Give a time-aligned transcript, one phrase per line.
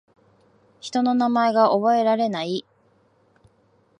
[0.79, 2.65] 人の名前が覚えられない